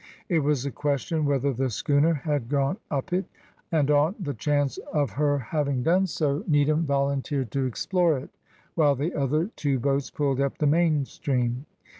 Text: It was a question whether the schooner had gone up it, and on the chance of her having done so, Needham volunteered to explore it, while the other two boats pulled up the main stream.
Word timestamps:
It 0.29 0.39
was 0.39 0.65
a 0.65 0.71
question 0.71 1.25
whether 1.25 1.53
the 1.53 1.69
schooner 1.69 2.15
had 2.15 2.49
gone 2.49 2.77
up 2.89 3.13
it, 3.13 3.25
and 3.71 3.91
on 3.91 4.15
the 4.19 4.33
chance 4.33 4.79
of 4.91 5.11
her 5.11 5.37
having 5.37 5.83
done 5.83 6.07
so, 6.07 6.43
Needham 6.47 6.87
volunteered 6.87 7.51
to 7.51 7.65
explore 7.67 8.17
it, 8.17 8.31
while 8.73 8.95
the 8.95 9.13
other 9.13 9.51
two 9.55 9.77
boats 9.79 10.09
pulled 10.09 10.41
up 10.41 10.57
the 10.57 10.65
main 10.65 11.05
stream. 11.05 11.67